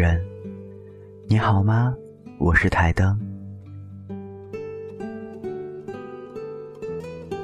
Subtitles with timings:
[0.00, 0.18] 人。
[1.28, 1.94] 你好吗？
[2.38, 3.20] 我是台灯。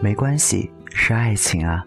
[0.00, 1.84] 没关系，是爱情啊。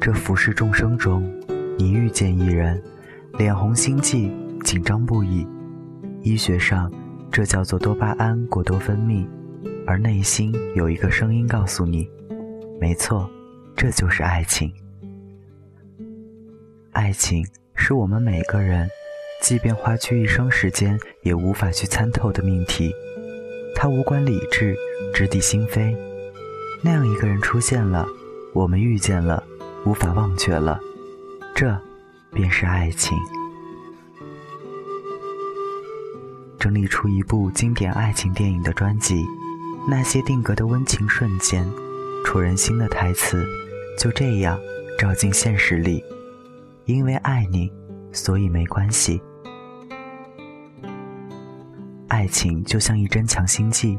[0.00, 1.28] 这浮世众生中，
[1.76, 2.80] 你遇见一人，
[3.32, 4.30] 脸红心悸，
[4.62, 5.44] 紧张不已。
[6.22, 6.88] 医学上，
[7.28, 9.26] 这叫做多巴胺过多分泌，
[9.84, 12.08] 而内心有一个声音告诉你：
[12.80, 13.28] 没错，
[13.74, 14.72] 这就是爱情。
[16.92, 17.44] 爱情
[17.74, 18.88] 是我们每个人，
[19.40, 22.94] 即便花去一生时间，也无法去参透的命题。
[23.74, 24.76] 它无关理智，
[25.14, 25.96] 直抵心扉。
[26.82, 28.06] 那样一个人出现了，
[28.52, 29.42] 我们遇见了，
[29.84, 30.80] 无法忘却了，
[31.54, 31.76] 这
[32.32, 33.16] 便是爱情。
[36.58, 39.24] 整理出一部经典爱情电影的专辑，
[39.88, 41.64] 那些定格的温情瞬间，
[42.24, 43.46] 戳人心的台词，
[43.96, 44.58] 就这样
[44.98, 46.04] 照进现实里。
[46.84, 47.72] 因为爱你，
[48.12, 49.22] 所以没关系。
[52.18, 53.96] 爱情就像一针强心剂，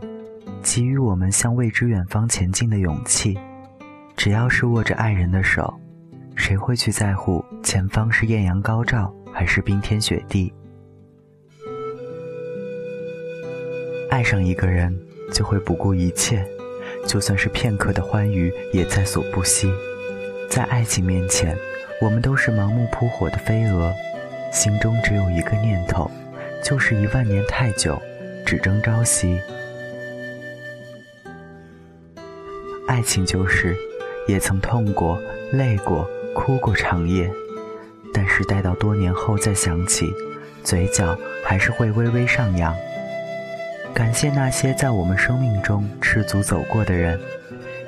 [0.62, 3.40] 给予我们向未知远方前进的勇气。
[4.18, 5.74] 只要是握着爱人的手，
[6.36, 10.52] 谁会去在乎前方是艳阳高照还是冰天雪地？
[14.12, 14.94] 爱上一个人，
[15.34, 16.46] 就会不顾一切，
[17.08, 19.72] 就算是片刻的欢愉，也在所不惜。
[20.50, 21.58] 在爱情面前。
[22.02, 23.94] 我们都是盲目扑火的飞蛾，
[24.52, 26.12] 心中只有一个念头，
[26.62, 28.02] 就是一万年太久，
[28.50, 29.40] 只争朝夕。
[32.88, 33.78] 爱情就是，
[34.28, 37.32] 也曾痛过、累过、哭过长夜，
[38.12, 40.12] 但是待到多年后再想起，
[40.64, 42.76] 嘴角还是会微微上扬。
[43.94, 47.20] 感谢那些在我们生命中赤足走过的人。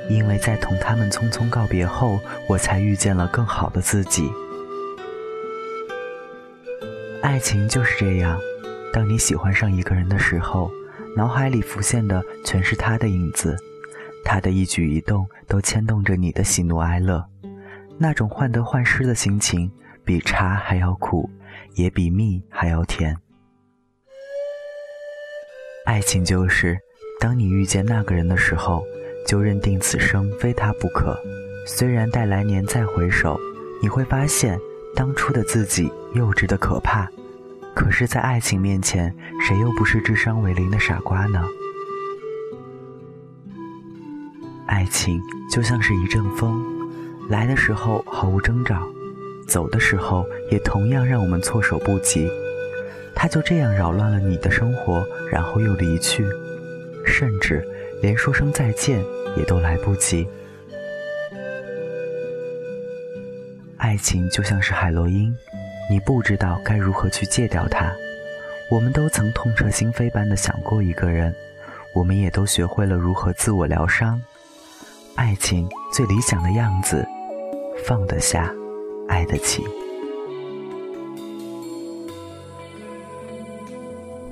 [0.10, 4.30] 因为在同他们匆匆告别后，我才遇见了更好的自己。
[7.24, 8.40] 爱情就是这样，
[8.94, 10.72] 当你喜欢上一个人的时候，
[11.16, 13.56] 脑海里浮现的全是他的影子，
[14.24, 17.26] 他的一举一动都牵动着你的喜怒哀乐，
[17.98, 19.72] 那种患得患失的心情，
[20.04, 21.30] 比茶还要苦，
[21.76, 23.16] 也比蜜还要甜。
[25.86, 26.78] 爱情就是，
[27.20, 28.84] 当你遇见那个人的时候。
[29.28, 31.16] 就认定此生非他不可。
[31.68, 33.40] 虽然待来年再回首，
[33.80, 34.60] 你会发现
[34.96, 37.08] 当初的自己幼稚的可怕。
[37.74, 39.14] 可是，在爱情面前，
[39.48, 41.44] 谁又不是智商为零的傻瓜呢？
[44.68, 45.22] 爱情
[45.52, 46.64] 就像是一阵风，
[47.30, 48.88] 来的时候毫无征兆，
[49.48, 52.30] 走的时候也同样让我们措手不及。
[53.16, 56.26] 它就这样扰乱了你的生活，然后又离去，
[57.06, 57.68] 甚至。
[58.02, 59.00] 连说声再见
[59.38, 60.28] 也都来不及。
[63.78, 65.32] 爱情就像是海洛因，
[65.92, 67.92] 你不知道该如何去戒掉它。
[68.70, 71.36] 我们都曾痛彻心扉般的想过一个人，
[71.94, 74.18] 我们也都学会了如何自我疗伤。
[75.16, 77.06] 爱情最理想的样子，
[77.86, 78.50] 放得下，
[79.10, 79.66] 爱得起。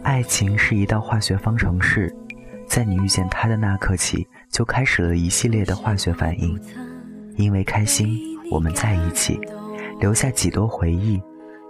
[0.02, 2.16] 爱情是一道化学方程式。
[2.69, 6.58] 在你遇见他的那刻起，就开始了一系列的化学反应。
[7.36, 8.18] 因为开心，
[8.50, 9.38] 我们在一起，
[10.00, 11.22] 留下几多回忆，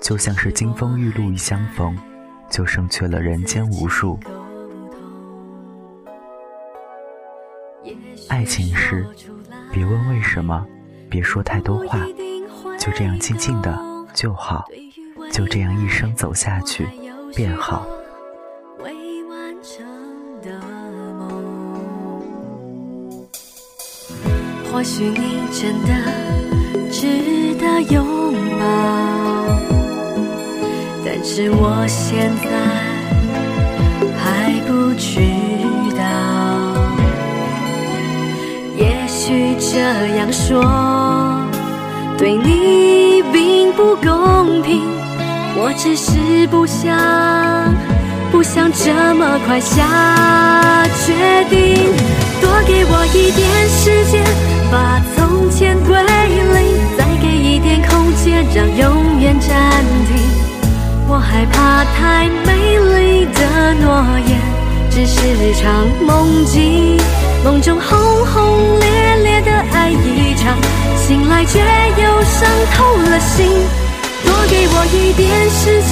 [0.02, 1.98] 就像是金风玉露一相逢，
[2.50, 4.20] 就胜却了人间无数。
[8.28, 9.06] 爱情是，
[9.72, 10.66] 别问为什么，
[11.10, 12.00] 别说太多话，
[12.78, 13.78] 就这样静静的
[14.14, 14.66] 就好，
[15.32, 16.88] 就这样一生走下去，
[17.36, 17.86] 便好。
[24.72, 25.90] 或许你真的
[26.90, 28.06] 值得拥
[28.58, 28.99] 抱，
[31.22, 32.50] 但是我现在
[34.18, 35.20] 还不知
[35.98, 36.02] 道。
[38.78, 39.82] 也许这
[40.16, 40.64] 样说
[42.18, 44.82] 对你并不公平，
[45.58, 46.96] 我只是不想
[48.32, 51.84] 不想这么快下决定，
[52.40, 54.24] 多给我一点时间。
[54.72, 58.89] 把从前归零，再给一点空间，让永。
[61.32, 64.42] 害怕太美丽的诺言，
[64.90, 66.98] 只是场梦境。
[67.44, 70.58] 梦中轰轰烈烈的爱一场，
[70.98, 73.48] 醒来却又伤透了心。
[74.26, 75.92] 多给我一点时间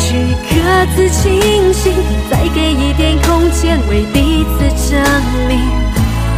[0.00, 0.08] 去
[0.50, 0.56] 各
[0.96, 1.92] 自清醒，
[2.28, 4.98] 再给一点空间为彼此证
[5.46, 5.60] 明。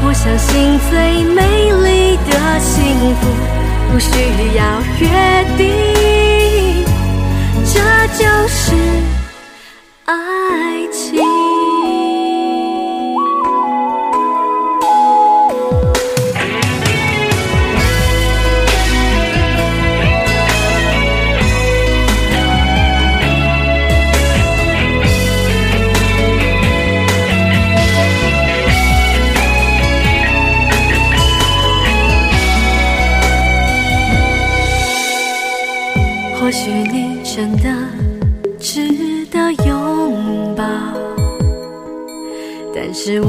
[0.04, 1.40] 我相信最美
[1.80, 2.30] 丽的
[2.60, 3.22] 幸福
[3.90, 4.10] 不需
[4.58, 4.60] 要
[5.00, 5.02] 约
[5.56, 5.62] 定，
[10.04, 10.51] 爱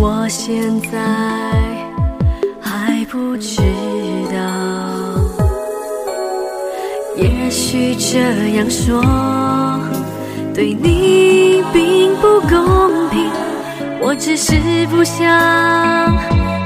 [0.05, 0.53] 我现
[0.91, 0.99] 在
[2.59, 3.61] 还不知
[4.33, 4.35] 道。
[7.15, 8.19] 也许这
[8.57, 9.01] 样说
[10.53, 13.31] 对你并不公平，
[14.01, 14.51] 我只是
[14.91, 15.23] 不想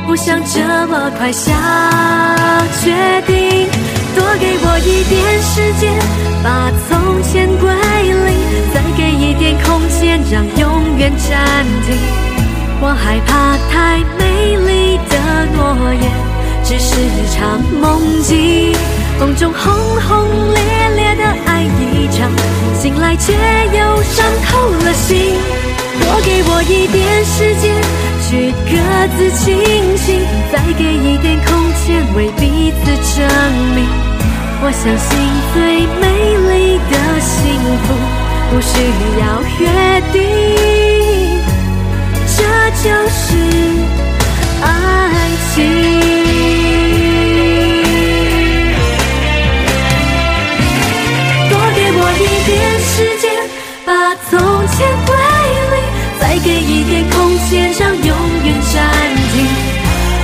[0.07, 1.53] 不想这么快下
[2.81, 3.69] 决定。
[4.15, 5.93] 多给我一点时间，
[6.43, 7.69] 把从前归
[8.01, 8.33] 零，
[8.73, 12.26] 再给一点空间，让永远暂停。
[12.79, 15.13] 我害怕太美丽的
[15.55, 16.03] 诺言，
[16.63, 16.93] 只是
[17.33, 18.71] 场梦境，
[19.17, 20.61] 风中轰轰烈
[20.95, 22.29] 烈的爱一场，
[22.79, 25.33] 醒来却又伤透了心。
[25.99, 27.73] 多给我一点时间，
[28.29, 28.71] 去各
[29.17, 29.57] 自清
[29.97, 30.21] 醒，
[30.51, 33.25] 再给一点空间，为彼此证
[33.73, 33.89] 明。
[34.61, 35.17] 我相信
[35.53, 35.57] 最
[35.99, 36.05] 美
[36.45, 37.85] 丽的幸福
[38.51, 38.71] 不需
[39.19, 39.25] 要
[39.59, 39.65] 约
[40.13, 40.15] 定，
[42.71, 43.25] 就是
[44.61, 44.65] 爱
[45.53, 45.55] 情。
[51.49, 52.49] 多给我一点
[52.81, 53.25] 时间，
[53.85, 53.89] 把
[54.29, 54.31] 从
[54.67, 55.09] 前归
[55.71, 55.75] 零，
[56.19, 57.15] 再给一点空
[57.49, 58.05] 间，让永
[58.43, 58.75] 远暂
[59.31, 59.33] 停。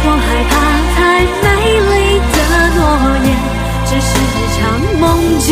[0.05, 0.51] 我害怕
[0.95, 0.97] 太
[1.43, 1.45] 美
[1.89, 1.91] 丽
[2.33, 2.35] 的
[2.75, 2.79] 诺
[3.25, 3.27] 言。
[3.85, 4.09] 只是
[4.55, 4.61] 场
[4.99, 5.01] 梦
[5.39, 5.47] 境，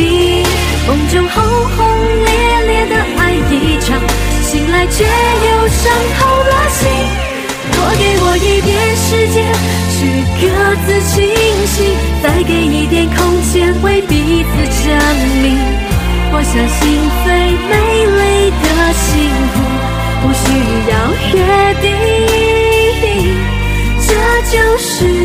[0.88, 1.13] 梦中
[10.01, 10.07] 去
[10.42, 10.48] 各
[10.88, 11.13] 自清
[11.68, 11.77] 醒
[12.24, 14.50] 再给一点空间为彼此
[14.81, 14.89] 证
[15.44, 15.45] 明。
[16.33, 16.81] 我相信
[17.24, 17.30] 最
[17.69, 17.74] 美
[18.18, 18.19] 丽
[18.63, 18.65] 的
[18.98, 19.06] 幸
[19.53, 19.56] 福
[20.21, 20.44] 不需
[20.89, 20.94] 要
[21.36, 21.39] 约
[21.81, 21.86] 定
[24.07, 24.09] 这
[24.50, 25.20] 就是